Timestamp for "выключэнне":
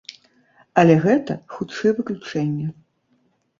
2.01-2.67